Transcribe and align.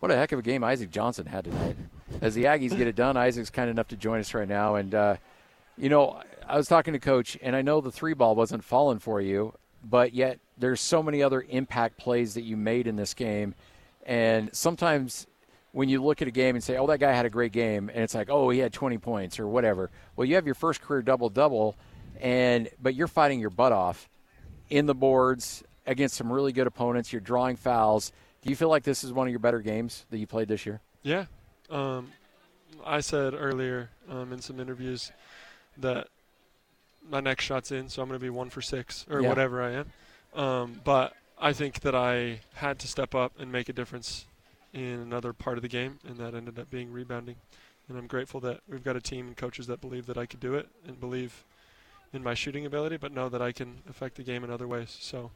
what 0.00 0.10
a 0.10 0.16
heck 0.16 0.32
of 0.32 0.38
a 0.38 0.42
game 0.42 0.64
Isaac 0.64 0.90
Johnson 0.90 1.26
had 1.26 1.44
tonight. 1.44 1.76
As 2.20 2.34
the 2.34 2.44
Aggies 2.44 2.76
get 2.76 2.86
it 2.86 2.96
done, 2.96 3.16
Isaac's 3.16 3.50
kind 3.50 3.70
enough 3.70 3.88
to 3.88 3.96
join 3.96 4.18
us 4.18 4.34
right 4.34 4.48
now. 4.48 4.74
And, 4.74 4.94
uh, 4.94 5.16
you 5.78 5.88
know, 5.88 6.20
I 6.46 6.56
was 6.56 6.66
talking 6.66 6.94
to 6.94 6.98
Coach, 6.98 7.38
and 7.40 7.54
I 7.54 7.62
know 7.62 7.80
the 7.80 7.92
three 7.92 8.14
ball 8.14 8.34
wasn't 8.34 8.64
falling 8.64 8.98
for 8.98 9.20
you, 9.20 9.54
but 9.84 10.12
yet 10.12 10.40
there's 10.58 10.80
so 10.80 11.02
many 11.02 11.22
other 11.22 11.42
impact 11.48 11.96
plays 11.96 12.34
that 12.34 12.42
you 12.42 12.56
made 12.56 12.86
in 12.86 12.96
this 12.96 13.14
game. 13.14 13.54
And 14.04 14.54
sometimes 14.54 15.26
when 15.72 15.88
you 15.88 16.02
look 16.02 16.20
at 16.20 16.28
a 16.28 16.32
game 16.32 16.56
and 16.56 16.64
say, 16.64 16.76
oh, 16.76 16.86
that 16.86 16.98
guy 16.98 17.12
had 17.12 17.26
a 17.26 17.30
great 17.30 17.52
game, 17.52 17.88
and 17.90 18.02
it's 18.02 18.14
like, 18.14 18.28
oh, 18.30 18.50
he 18.50 18.58
had 18.58 18.72
20 18.72 18.98
points 18.98 19.38
or 19.38 19.46
whatever. 19.46 19.90
Well, 20.16 20.26
you 20.26 20.34
have 20.34 20.46
your 20.46 20.54
first 20.54 20.80
career 20.80 21.02
double 21.02 21.28
double, 21.28 21.76
and 22.20 22.68
but 22.82 22.94
you're 22.94 23.06
fighting 23.06 23.40
your 23.40 23.50
butt 23.50 23.72
off 23.72 24.08
in 24.68 24.86
the 24.86 24.94
boards 24.94 25.62
against 25.86 26.16
some 26.16 26.32
really 26.32 26.52
good 26.52 26.66
opponents. 26.66 27.12
You're 27.12 27.20
drawing 27.20 27.56
fouls. 27.56 28.12
Do 28.42 28.48
you 28.50 28.56
feel 28.56 28.68
like 28.68 28.84
this 28.84 29.04
is 29.04 29.12
one 29.12 29.26
of 29.26 29.30
your 29.30 29.40
better 29.40 29.60
games 29.60 30.06
that 30.10 30.18
you 30.18 30.26
played 30.26 30.48
this 30.48 30.64
year? 30.64 30.80
Yeah. 31.02 31.26
Um, 31.68 32.08
I 32.84 33.00
said 33.00 33.34
earlier 33.34 33.90
um, 34.08 34.32
in 34.32 34.40
some 34.40 34.58
interviews 34.60 35.12
that 35.76 36.08
my 37.08 37.20
next 37.20 37.44
shot's 37.44 37.70
in, 37.70 37.88
so 37.88 38.02
I'm 38.02 38.08
going 38.08 38.18
to 38.18 38.22
be 38.24 38.30
one 38.30 38.50
for 38.50 38.62
six 38.62 39.04
or 39.10 39.20
Yeah. 39.20 39.28
whatever 39.28 39.62
I 39.62 39.70
am. 39.72 40.40
Um, 40.40 40.80
but 40.84 41.14
I 41.38 41.52
think 41.52 41.80
that 41.80 41.94
I 41.94 42.40
had 42.54 42.78
to 42.80 42.88
step 42.88 43.14
up 43.14 43.32
and 43.38 43.50
make 43.50 43.68
a 43.68 43.72
difference 43.72 44.26
in 44.72 45.00
another 45.00 45.32
part 45.32 45.58
of 45.58 45.62
the 45.62 45.68
game, 45.68 45.98
and 46.06 46.16
that 46.18 46.34
ended 46.34 46.58
up 46.58 46.70
being 46.70 46.92
rebounding. 46.92 47.36
And 47.88 47.98
I'm 47.98 48.06
grateful 48.06 48.40
that 48.40 48.60
we've 48.68 48.84
got 48.84 48.94
a 48.96 49.00
team 49.00 49.26
and 49.26 49.36
coaches 49.36 49.66
that 49.66 49.80
believe 49.80 50.06
that 50.06 50.16
I 50.16 50.26
could 50.26 50.40
do 50.40 50.54
it 50.54 50.68
and 50.86 51.00
believe 51.00 51.44
in 52.12 52.22
my 52.22 52.34
shooting 52.34 52.64
ability, 52.64 52.96
but 52.96 53.12
know 53.12 53.28
that 53.28 53.42
I 53.42 53.52
can 53.52 53.78
affect 53.88 54.16
the 54.16 54.22
game 54.22 54.44
in 54.44 54.50
other 54.50 54.68
ways. 54.68 54.96
So 55.00 55.32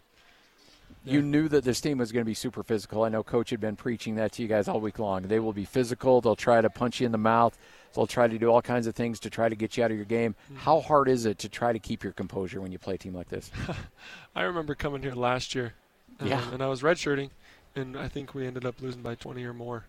You 1.05 1.21
knew 1.21 1.49
that 1.49 1.65
this 1.65 1.81
team 1.81 1.99
was 1.99 2.13
going 2.13 2.25
to 2.25 2.29
be 2.29 2.35
super 2.35 2.63
physical. 2.63 3.05
I 3.05 3.09
know 3.11 3.23
Coach 3.23 3.51
had 3.51 3.61
been 3.61 3.77
preaching 3.77 4.15
that 4.15 4.33
to 4.33 4.43
you 4.43 4.49
guys 4.49 4.69
all 4.69 4.81
week 4.81 4.99
long. 4.99 5.23
They 5.25 5.39
will 5.39 5.53
be 5.53 5.65
physical. 5.67 6.21
They'll 6.21 6.37
try 6.37 6.61
to 6.61 6.71
punch 6.71 7.01
you 7.01 7.07
in 7.07 7.13
the 7.13 7.19
mouth. 7.19 7.59
They'll 7.95 8.07
try 8.07 8.27
to 8.27 8.39
do 8.39 8.49
all 8.51 8.63
kinds 8.63 8.87
of 8.87 8.95
things 8.95 9.21
to 9.21 9.31
try 9.31 9.49
to 9.49 9.55
get 9.55 9.77
you 9.77 9.85
out 9.85 9.91
of 9.91 9.97
your 9.97 10.07
game. 10.07 10.35
How 10.57 10.81
hard 10.81 11.09
is 11.09 11.27
it 11.27 11.39
to 11.41 11.49
try 11.49 11.73
to 11.73 11.79
keep 11.79 12.03
your 12.03 12.13
composure 12.15 12.61
when 12.61 12.73
you 12.73 12.79
play 12.79 12.95
a 12.95 12.99
team 12.99 13.15
like 13.15 13.29
this? 13.29 13.51
I 14.35 14.43
remember 14.43 14.75
coming 14.75 15.03
here 15.03 15.13
last 15.15 15.55
year, 15.55 15.75
um, 16.21 16.29
Yeah. 16.29 16.43
and 16.53 16.63
I 16.63 16.69
was 16.69 16.81
redshirting, 16.83 17.31
and 17.77 17.97
I 17.97 18.09
think 18.09 18.35
we 18.35 18.47
ended 18.47 18.65
up 18.65 18.81
losing 18.81 19.03
by 19.03 19.15
20 19.15 19.45
or 19.45 19.53
more. 19.53 19.85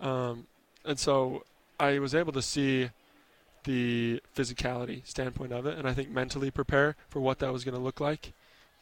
Um, 0.00 0.46
and 0.84 0.98
so 0.98 1.44
I 1.80 1.98
was 1.98 2.14
able 2.14 2.32
to 2.32 2.42
see 2.42 2.90
the 3.64 4.20
physicality 4.36 5.06
standpoint 5.06 5.52
of 5.52 5.64
it, 5.66 5.78
and 5.78 5.88
I 5.88 5.94
think 5.94 6.10
mentally 6.10 6.50
prepare 6.50 6.96
for 7.08 7.20
what 7.20 7.38
that 7.38 7.50
was 7.52 7.64
going 7.64 7.74
to 7.76 7.80
look 7.80 7.98
like. 7.98 8.32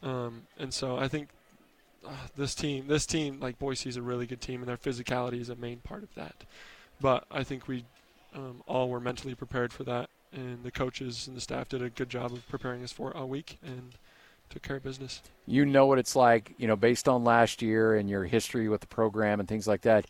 Um, 0.03 0.43
and 0.59 0.73
so 0.73 0.97
I 0.97 1.07
think 1.07 1.29
uh, 2.05 2.09
this 2.37 2.55
team, 2.55 2.87
this 2.87 3.05
team, 3.05 3.39
like 3.39 3.59
Boise, 3.59 3.89
is 3.89 3.97
a 3.97 4.01
really 4.01 4.25
good 4.25 4.41
team, 4.41 4.61
and 4.61 4.67
their 4.67 4.77
physicality 4.77 5.39
is 5.41 5.49
a 5.49 5.55
main 5.55 5.77
part 5.79 6.03
of 6.03 6.13
that. 6.15 6.35
But 7.01 7.25
I 7.31 7.43
think 7.43 7.67
we 7.67 7.85
um, 8.35 8.61
all 8.67 8.89
were 8.89 8.99
mentally 8.99 9.35
prepared 9.35 9.73
for 9.73 9.83
that, 9.83 10.09
and 10.31 10.63
the 10.63 10.71
coaches 10.71 11.27
and 11.27 11.35
the 11.35 11.41
staff 11.41 11.69
did 11.69 11.81
a 11.81 11.89
good 11.89 12.09
job 12.09 12.31
of 12.33 12.47
preparing 12.47 12.83
us 12.83 12.91
for 12.91 13.09
it 13.11 13.15
all 13.15 13.27
week, 13.27 13.57
and 13.63 13.93
took 14.49 14.61
care 14.61 14.75
of 14.75 14.83
business. 14.83 15.21
you 15.47 15.65
know 15.65 15.85
what 15.87 15.97
it's 15.97 16.15
like, 16.15 16.53
you 16.57 16.67
know, 16.67 16.75
based 16.75 17.07
on 17.07 17.23
last 17.23 17.61
year 17.61 17.95
and 17.95 18.07
your 18.09 18.23
history 18.23 18.69
with 18.69 18.81
the 18.81 18.87
program 18.87 19.39
and 19.39 19.49
things 19.49 19.67
like 19.67 19.81
that. 19.81 20.05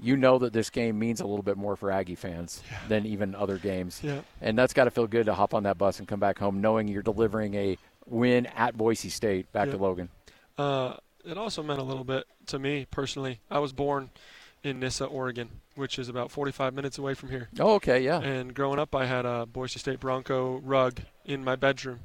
You 0.00 0.16
know 0.16 0.38
that 0.38 0.52
this 0.52 0.70
game 0.70 0.96
means 0.96 1.20
a 1.20 1.26
little 1.26 1.42
bit 1.42 1.56
more 1.56 1.74
for 1.74 1.90
Aggie 1.90 2.14
fans 2.14 2.62
Yeah. 2.70 2.78
than 2.86 3.06
even 3.06 3.34
other 3.34 3.58
games. 3.58 3.98
Yeah. 4.00 4.20
And 4.40 4.56
that's 4.56 4.72
got 4.72 4.84
to 4.84 4.92
feel 4.92 5.08
good 5.08 5.26
to 5.26 5.34
hop 5.34 5.52
on 5.54 5.64
that 5.64 5.76
bus 5.78 5.98
and 5.98 6.06
come 6.06 6.20
back 6.20 6.38
home 6.38 6.60
knowing 6.60 6.86
you're 6.86 7.02
delivering 7.02 7.54
a 7.54 7.76
win 8.06 8.46
at 8.46 8.76
Boise 8.76 9.08
State 9.08 9.50
back 9.52 9.66
Yeah. 9.66 9.72
to 9.72 9.78
Logan. 9.78 10.08
Uh, 10.56 10.94
it 11.24 11.38
also 11.38 11.62
meant 11.62 11.80
a 11.80 11.84
little 11.84 12.04
bit 12.04 12.26
to 12.46 12.58
me 12.58 12.86
personally. 12.90 13.40
I 13.50 13.58
was 13.58 13.72
born 13.72 14.10
in 14.62 14.80
Nyssa, 14.80 15.04
Oregon, 15.04 15.50
which 15.74 15.98
is 15.98 16.08
about 16.08 16.30
45 16.30 16.74
minutes 16.74 16.98
away 16.98 17.14
from 17.14 17.30
here. 17.30 17.48
Oh, 17.58 17.74
okay, 17.74 18.00
yeah. 18.00 18.20
And 18.20 18.54
growing 18.54 18.78
up, 18.78 18.94
I 18.94 19.06
had 19.06 19.24
a 19.24 19.46
Boise 19.46 19.78
State 19.78 20.00
Bronco 20.00 20.58
rug 20.58 21.00
in 21.24 21.44
my 21.44 21.56
bedroom, 21.56 22.00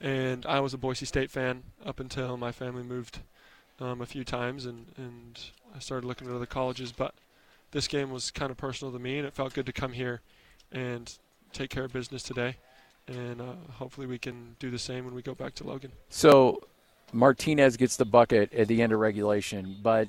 and 0.00 0.44
I 0.46 0.60
was 0.60 0.74
a 0.74 0.78
Boise 0.78 1.06
State 1.06 1.30
fan 1.30 1.62
up 1.84 2.00
until 2.00 2.36
my 2.36 2.52
family 2.52 2.82
moved 2.82 3.20
um, 3.80 4.00
a 4.00 4.06
few 4.06 4.24
times, 4.24 4.66
and 4.66 4.86
and 4.96 5.40
I 5.74 5.78
started 5.78 6.06
looking 6.06 6.28
at 6.28 6.34
other 6.34 6.46
colleges. 6.46 6.92
But 6.92 7.14
this 7.70 7.88
game 7.88 8.10
was 8.10 8.30
kind 8.30 8.50
of 8.50 8.56
personal 8.56 8.92
to 8.92 8.98
me, 8.98 9.18
and 9.18 9.26
it 9.26 9.34
felt 9.34 9.54
good 9.54 9.66
to 9.66 9.72
come 9.72 9.92
here 9.92 10.20
and 10.70 11.16
take 11.52 11.70
care 11.70 11.84
of 11.84 11.92
business 11.92 12.22
today. 12.22 12.56
And 13.08 13.40
uh, 13.40 13.54
hopefully, 13.72 14.06
we 14.06 14.18
can 14.18 14.56
do 14.58 14.70
the 14.70 14.78
same 14.78 15.04
when 15.04 15.14
we 15.14 15.22
go 15.22 15.34
back 15.34 15.54
to 15.56 15.64
Logan. 15.64 15.92
So 16.08 16.60
Martinez 17.12 17.76
gets 17.76 17.96
the 17.96 18.04
bucket 18.04 18.52
at 18.54 18.68
the 18.68 18.82
end 18.82 18.92
of 18.92 18.98
regulation, 19.00 19.76
but 19.82 20.08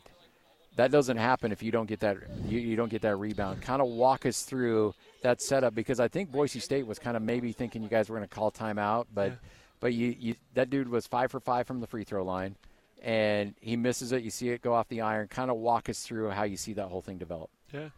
that 0.75 0.89
doesn't 0.91 1.17
happen 1.17 1.51
if 1.51 1.61
you 1.61 1.71
don't 1.71 1.85
get 1.85 1.99
that 1.99 2.17
you, 2.47 2.59
you 2.59 2.75
don't 2.75 2.89
get 2.89 3.01
that 3.03 3.15
rebound. 3.17 3.61
Kind 3.61 3.81
of 3.81 3.87
walk 3.89 4.25
us 4.25 4.43
through 4.43 4.93
that 5.21 5.41
setup 5.41 5.75
because 5.75 5.99
I 5.99 6.07
think 6.07 6.31
Boise 6.31 6.59
State 6.59 6.87
was 6.87 6.97
kind 6.99 7.15
of 7.15 7.21
maybe 7.23 7.51
thinking 7.51 7.83
you 7.83 7.89
guys 7.89 8.09
were 8.09 8.17
going 8.17 8.27
to 8.27 8.33
call 8.33 8.51
timeout, 8.51 9.05
but 9.13 9.31
Yeah. 9.31 9.35
but 9.79 9.93
you, 9.93 10.15
you 10.19 10.35
that 10.55 10.69
dude 10.69 10.89
was 10.89 11.05
five 11.05 11.29
for 11.31 11.39
five 11.39 11.67
from 11.67 11.79
the 11.79 11.87
free 11.87 12.03
throw 12.03 12.23
line, 12.23 12.55
and 13.01 13.53
he 13.59 13.75
misses 13.75 14.11
it. 14.11 14.23
You 14.23 14.31
see 14.31 14.49
it 14.49 14.61
go 14.61 14.73
off 14.73 14.87
the 14.87 15.01
iron. 15.01 15.27
Kind 15.27 15.51
of 15.51 15.57
walk 15.57 15.89
us 15.89 16.01
through 16.03 16.29
how 16.31 16.43
you 16.43 16.57
see 16.57 16.73
that 16.73 16.87
whole 16.87 17.01
thing 17.01 17.17
develop. 17.17 17.49
Yeah. 17.71 17.89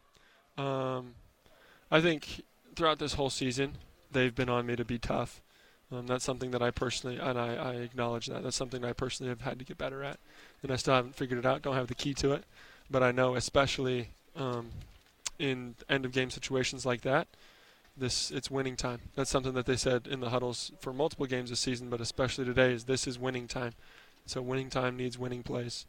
Um, 0.57 1.15
I 1.91 2.01
think 2.01 2.41
throughout 2.75 2.99
this 2.99 3.13
whole 3.13 3.29
season, 3.29 3.73
they've 4.11 4.33
been 4.35 4.49
on 4.49 4.65
me 4.65 4.75
to 4.75 4.83
be 4.85 4.97
tough. 4.99 5.41
Um, 5.91 6.07
that's 6.07 6.25
something 6.25 6.51
that 6.51 6.61
I 6.61 6.71
personally, 6.71 7.17
and 7.17 7.39
I, 7.39 7.55
I 7.55 7.73
acknowledge 7.75 8.27
that. 8.27 8.43
That's 8.43 8.55
something 8.55 8.83
I 8.83 8.93
personally 8.93 9.29
have 9.29 9.41
had 9.41 9.59
to 9.59 9.65
get 9.65 9.77
better 9.77 10.03
at. 10.03 10.19
And 10.63 10.71
I 10.71 10.77
still 10.77 10.95
haven't 10.95 11.15
figured 11.15 11.39
it 11.39 11.45
out, 11.45 11.61
don't 11.61 11.75
have 11.75 11.87
the 11.87 11.95
key 11.95 12.13
to 12.15 12.31
it. 12.31 12.43
But 12.89 13.03
I 13.03 13.11
know, 13.11 13.35
especially 13.35 14.09
um, 14.35 14.69
in 15.37 15.75
end 15.89 16.05
of 16.05 16.11
game 16.11 16.29
situations 16.29 16.85
like 16.85 17.01
that, 17.01 17.27
this 17.97 18.31
it's 18.31 18.51
winning 18.51 18.75
time. 18.75 18.99
That's 19.15 19.29
something 19.29 19.53
that 19.53 19.65
they 19.65 19.77
said 19.77 20.07
in 20.07 20.19
the 20.19 20.29
huddles 20.29 20.71
for 20.79 20.91
multiple 20.91 21.25
games 21.25 21.49
this 21.49 21.59
season, 21.59 21.89
but 21.89 22.01
especially 22.01 22.45
today 22.45 22.73
is 22.73 22.85
this 22.85 23.07
is 23.07 23.17
winning 23.17 23.47
time. 23.47 23.73
So 24.25 24.41
winning 24.41 24.69
time 24.69 24.97
needs 24.97 25.17
winning 25.17 25.43
plays. 25.43 25.85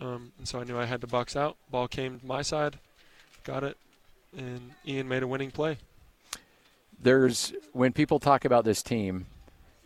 Um, 0.00 0.32
and 0.38 0.48
so 0.48 0.58
I 0.60 0.64
knew 0.64 0.76
I 0.78 0.86
had 0.86 1.00
to 1.02 1.06
box 1.06 1.36
out. 1.36 1.56
Ball 1.70 1.86
came 1.86 2.18
to 2.18 2.26
my 2.26 2.42
side, 2.42 2.78
got 3.44 3.62
it, 3.62 3.76
and 4.36 4.72
Ian 4.86 5.06
made 5.06 5.22
a 5.22 5.28
winning 5.28 5.50
play. 5.52 5.78
there's 7.00 7.52
when 7.72 7.92
people 7.92 8.18
talk 8.18 8.44
about 8.44 8.64
this 8.64 8.82
team 8.82 9.26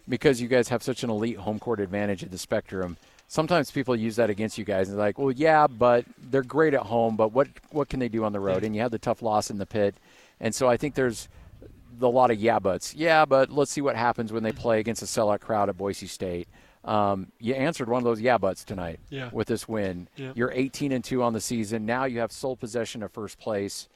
because 0.09 0.41
you 0.41 0.49
guys 0.49 0.69
have 0.69 0.83
such 0.83 1.03
an 1.05 1.11
elite 1.11 1.37
home 1.39 1.59
court 1.59 1.81
advantage 1.81 2.23
at 2.25 2.31
the 2.31 2.39
spectrum 2.39 2.97
sometimes 3.31 3.71
people 3.71 3.95
use 3.95 4.17
that 4.17 4.31
against 4.31 4.57
you 4.57 4.65
guys 4.65 4.89
and 4.89 4.97
they're 4.99 5.05
like 5.07 5.19
well 5.19 5.31
yeah 5.33 5.67
but 5.67 6.05
they're 6.31 6.43
great 6.43 6.73
at 6.75 6.81
home 6.81 7.15
but 7.17 7.33
what 7.33 7.47
what 7.71 7.89
can 7.89 8.01
they 8.01 8.09
do 8.09 8.25
on 8.25 8.33
the 8.33 8.41
road? 8.41 8.65
And 8.65 8.75
you 8.75 8.81
have 8.83 8.91
the 8.91 8.99
tough 8.99 9.21
loss 9.23 9.51
in 9.51 9.59
the 9.59 9.67
pit. 9.67 9.95
And 10.41 10.55
so 10.55 10.69
i 10.69 10.77
think 10.77 10.95
there's 10.95 11.29
a 12.01 12.07
lot 12.07 12.31
of 12.31 12.39
yeah 12.39 12.59
buts. 12.59 12.95
Yeah 12.95 13.25
but 13.27 13.51
let's 13.51 13.71
see 13.71 13.81
what 13.83 13.97
happens 13.97 14.33
when 14.33 14.43
they 14.43 14.53
play 14.53 14.81
against 14.81 15.03
a 15.03 15.05
sellout 15.05 15.41
crowd 15.41 15.69
at 15.69 15.77
boise 15.77 16.07
state. 16.07 16.49
Um, 16.85 17.33
you 17.39 17.55
answered 17.55 17.89
one 17.91 17.99
of 17.99 18.05
those 18.05 18.21
yeah 18.21 18.39
buts 18.39 18.65
tonight 18.65 19.01
Yeah. 19.11 19.29
with 19.33 19.49
this 19.49 19.69
win. 19.69 20.09
Yeah. 20.17 20.33
you're 20.35 20.53
18 20.53 20.93
and 20.93 21.05
2 21.05 21.23
on 21.23 21.33
the 21.35 21.41
season. 21.41 21.85
Now 21.85 22.05
you 22.05 22.21
have 22.21 22.33
sole 22.33 22.57
possession 22.57 23.03
of 23.03 23.11
first 23.13 23.39
place 23.39 23.89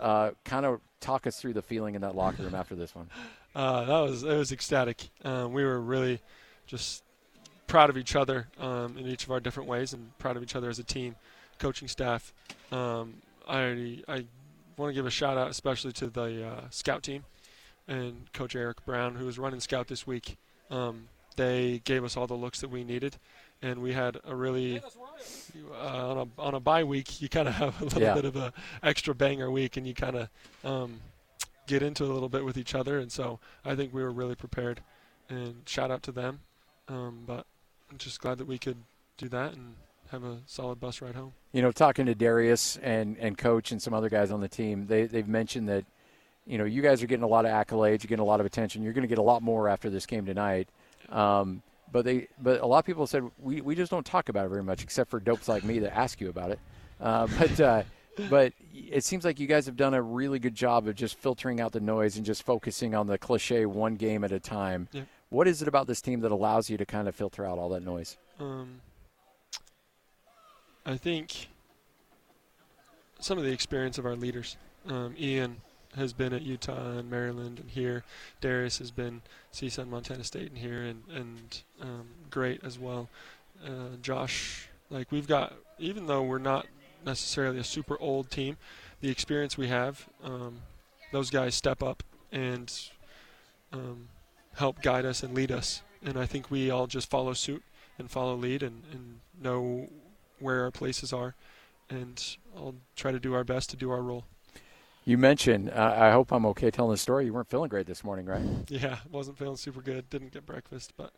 uh, 0.00 0.30
kind 0.44 0.66
of 0.66 0.80
talk 1.00 1.26
us 1.26 1.40
through 1.40 1.52
the 1.52 1.62
feeling 1.62 1.94
in 1.94 2.02
that 2.02 2.14
locker 2.14 2.42
room 2.42 2.54
after 2.54 2.74
this 2.74 2.94
one. 2.94 3.08
Uh, 3.52 3.84
that 3.84 3.98
was 3.98 4.22
it 4.22 4.36
was 4.36 4.52
ecstatic. 4.52 5.10
Um, 5.24 5.52
we 5.52 5.64
were 5.64 5.80
really 5.80 6.20
just 6.68 7.02
proud 7.66 7.90
of 7.90 7.98
each 7.98 8.14
other 8.14 8.46
um, 8.60 8.96
in 8.96 9.08
each 9.08 9.24
of 9.24 9.32
our 9.32 9.40
different 9.40 9.68
ways, 9.68 9.92
and 9.92 10.16
proud 10.18 10.36
of 10.36 10.42
each 10.44 10.54
other 10.54 10.70
as 10.70 10.78
a 10.78 10.84
team, 10.84 11.16
coaching 11.58 11.88
staff. 11.88 12.32
Um, 12.70 13.14
I 13.48 14.04
I 14.06 14.24
want 14.76 14.90
to 14.90 14.94
give 14.94 15.04
a 15.04 15.10
shout 15.10 15.36
out 15.36 15.50
especially 15.50 15.90
to 15.94 16.06
the 16.06 16.46
uh, 16.46 16.60
scout 16.70 17.02
team 17.02 17.24
and 17.88 18.32
Coach 18.32 18.54
Eric 18.54 18.84
Brown, 18.86 19.16
who 19.16 19.26
was 19.26 19.38
running 19.38 19.60
scout 19.60 19.88
this 19.88 20.06
week. 20.06 20.38
Um, 20.70 21.08
they 21.36 21.80
gave 21.84 22.04
us 22.04 22.16
all 22.16 22.26
the 22.26 22.34
looks 22.34 22.60
that 22.60 22.70
we 22.70 22.84
needed, 22.84 23.16
and 23.62 23.80
we 23.80 23.92
had 23.92 24.18
a 24.24 24.34
really 24.34 24.80
uh, 25.72 26.08
on 26.10 26.18
a 26.18 26.40
on 26.40 26.54
a 26.54 26.60
bye 26.60 26.84
week. 26.84 27.20
You 27.20 27.28
kind 27.28 27.48
of 27.48 27.54
have 27.62 27.80
a 27.80 27.84
little 27.84 28.02
Yeah. 28.02 28.14
bit 28.14 28.24
of 28.24 28.36
a 28.36 28.52
extra 28.82 29.14
banger 29.14 29.50
week, 29.50 29.76
and 29.76 29.86
you 29.86 29.94
kind 29.94 30.16
of 30.16 30.28
um, 30.64 31.00
get 31.66 31.82
into 31.82 32.04
it 32.04 32.10
a 32.10 32.12
little 32.12 32.28
bit 32.28 32.44
with 32.44 32.56
each 32.56 32.74
other. 32.74 32.98
And 32.98 33.10
so 33.10 33.38
I 33.64 33.74
think 33.74 33.92
we 33.94 34.02
were 34.02 34.10
really 34.10 34.34
prepared. 34.34 34.80
And 35.28 35.62
shout 35.66 35.90
out 35.90 36.02
to 36.04 36.12
them. 36.12 36.40
Um, 36.88 37.20
but 37.26 37.46
I'm 37.90 37.98
just 37.98 38.20
glad 38.20 38.38
that 38.38 38.46
we 38.48 38.58
could 38.58 38.76
do 39.16 39.28
that 39.28 39.52
and 39.52 39.74
have 40.10 40.24
a 40.24 40.38
solid 40.46 40.80
bus 40.80 41.00
ride 41.00 41.14
home. 41.14 41.32
You 41.52 41.62
know, 41.62 41.70
talking 41.70 42.06
to 42.06 42.14
Darius 42.16 42.76
and, 42.78 43.16
and 43.18 43.38
coach 43.38 43.70
and 43.70 43.80
some 43.80 43.94
other 43.94 44.08
guys 44.08 44.32
on 44.32 44.40
the 44.40 44.48
team, 44.48 44.88
they, 44.88 45.04
they've 45.06 45.28
mentioned 45.28 45.68
that, 45.68 45.84
you 46.46 46.58
know, 46.58 46.64
you 46.64 46.82
guys 46.82 47.00
are 47.00 47.06
getting 47.06 47.22
a 47.22 47.28
lot 47.28 47.44
of 47.44 47.52
accolades, 47.52 48.02
you're 48.02 48.08
getting 48.08 48.18
a 48.18 48.24
lot 48.24 48.40
of 48.40 48.46
attention. 48.46 48.82
You're 48.82 48.92
going 48.92 49.02
to 49.02 49.08
get 49.08 49.18
a 49.18 49.22
lot 49.22 49.40
more 49.40 49.68
after 49.68 49.88
this 49.88 50.04
game 50.04 50.26
tonight. 50.26 50.66
Um, 51.10 51.62
but 51.92 52.04
they, 52.04 52.28
but 52.40 52.60
a 52.60 52.66
lot 52.66 52.78
of 52.78 52.84
people 52.84 53.06
said 53.06 53.24
we, 53.38 53.60
we 53.60 53.74
just 53.74 53.90
don't 53.90 54.06
talk 54.06 54.28
about 54.28 54.46
it 54.46 54.48
very 54.48 54.62
much, 54.62 54.82
except 54.82 55.10
for 55.10 55.20
dopes 55.20 55.48
like 55.48 55.64
me 55.64 55.78
that 55.80 55.96
ask 55.96 56.20
you 56.20 56.28
about 56.28 56.50
it. 56.50 56.58
Uh, 57.00 57.26
but 57.38 57.60
uh, 57.60 57.82
but 58.28 58.52
it 58.74 59.04
seems 59.04 59.24
like 59.24 59.40
you 59.40 59.46
guys 59.46 59.66
have 59.66 59.76
done 59.76 59.94
a 59.94 60.02
really 60.02 60.38
good 60.38 60.54
job 60.54 60.86
of 60.86 60.94
just 60.94 61.18
filtering 61.18 61.60
out 61.60 61.72
the 61.72 61.80
noise 61.80 62.16
and 62.16 62.26
just 62.26 62.42
focusing 62.42 62.94
on 62.94 63.06
the 63.06 63.18
cliche 63.18 63.66
one 63.66 63.94
game 63.94 64.24
at 64.24 64.32
a 64.32 64.40
time. 64.40 64.88
Yeah. 64.92 65.02
What 65.30 65.46
is 65.46 65.62
it 65.62 65.68
about 65.68 65.86
this 65.86 66.00
team 66.00 66.20
that 66.20 66.32
allows 66.32 66.68
you 66.68 66.76
to 66.76 66.84
kind 66.84 67.08
of 67.08 67.14
filter 67.14 67.46
out 67.46 67.58
all 67.58 67.68
that 67.70 67.84
noise? 67.84 68.16
Um, 68.38 68.80
I 70.84 70.96
think 70.96 71.48
some 73.20 73.38
of 73.38 73.44
the 73.44 73.52
experience 73.52 73.96
of 73.98 74.06
our 74.06 74.16
leaders. 74.16 74.56
Um, 74.86 75.14
Ian 75.18 75.58
has 75.96 76.12
been 76.12 76.32
at 76.32 76.42
Utah 76.42 76.98
and 76.98 77.10
Maryland 77.10 77.58
and 77.58 77.70
here. 77.70 78.04
Darius 78.40 78.78
has 78.78 78.90
been 78.90 79.22
CSUN, 79.52 79.88
Montana 79.88 80.24
State 80.24 80.48
and 80.50 80.58
here, 80.58 80.82
and 80.82 81.02
and 81.14 81.62
um, 81.80 82.06
Great 82.30 82.62
as 82.64 82.78
well. 82.78 83.08
Uh, 83.64 83.96
Josh, 84.00 84.68
like 84.88 85.10
we've 85.10 85.26
got, 85.26 85.54
even 85.78 86.06
though 86.06 86.22
we're 86.22 86.38
not 86.38 86.66
necessarily 87.04 87.58
a 87.58 87.64
super 87.64 87.96
old 88.00 88.30
team, 88.30 88.56
the 89.00 89.10
experience 89.10 89.56
we 89.56 89.68
have, 89.68 90.08
um, 90.24 90.60
those 91.12 91.30
guys 91.30 91.54
step 91.54 91.82
up 91.82 92.02
and 92.32 92.72
um, 93.72 94.08
help 94.56 94.82
guide 94.82 95.04
us 95.04 95.22
and 95.22 95.34
lead 95.34 95.50
us. 95.50 95.82
And 96.04 96.18
I 96.18 96.26
think 96.26 96.50
we 96.50 96.70
all 96.70 96.86
just 96.86 97.10
follow 97.10 97.32
suit 97.34 97.62
and 97.98 98.10
follow 98.10 98.34
lead 98.34 98.62
and, 98.62 98.82
and 98.92 99.20
know 99.42 99.88
where 100.38 100.62
our 100.62 100.70
places 100.70 101.12
are. 101.12 101.34
And 101.88 102.36
I'll 102.56 102.76
try 102.96 103.12
to 103.12 103.18
do 103.18 103.34
our 103.34 103.44
best 103.44 103.70
to 103.70 103.76
do 103.76 103.90
our 103.90 104.00
role. 104.00 104.24
You 105.04 105.16
mentioned, 105.18 105.70
uh, 105.70 105.94
I 105.96 106.10
hope 106.10 106.30
I'm 106.32 106.44
okay 106.46 106.70
telling 106.70 106.90
the 106.92 106.96
story. 106.98 107.24
You 107.24 107.32
weren't 107.32 107.48
feeling 107.48 107.68
great 107.68 107.86
this 107.86 108.04
morning, 108.04 108.26
right? 108.26 108.42
Yeah, 108.68 108.98
wasn't 109.10 109.38
feeling 109.38 109.56
super 109.56 109.80
good. 109.80 110.08
Didn't 110.10 110.32
get 110.32 110.44
breakfast, 110.46 110.92
but 110.96 111.12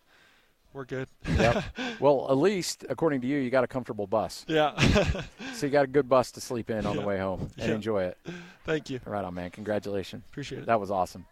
we're 0.73 0.85
good. 0.85 1.09
Yep. 1.29 1.65
well, 2.01 2.27
at 2.31 2.37
least, 2.39 2.85
according 2.89 3.21
to 3.23 3.27
you, 3.27 3.39
you 3.39 3.51
got 3.51 3.65
a 3.65 3.67
comfortable 3.67 4.07
bus. 4.07 4.45
Yeah. 4.49 4.79
so 5.55 5.67
you 5.67 5.73
got 5.73 5.85
a 5.85 5.89
good 5.89 6.09
bus 6.09 6.31
to 6.33 6.41
sleep 6.41 6.71
in 6.71 6.87
on 6.87 6.95
Yeah. 6.95 7.01
the 7.01 7.07
way 7.07 7.19
home 7.19 7.51
and 7.59 7.69
Yeah. 7.69 7.75
enjoy 7.75 8.05
it. 8.05 8.19
Thank 8.65 8.89
you. 8.89 9.01
Right 9.05 9.25
on, 9.25 9.35
man. 9.35 9.51
Congratulations. 9.51 10.23
Appreciate 10.31 10.61
it. 10.63 10.67
That 10.67 10.81
was 10.81 10.91
awesome. 10.91 11.27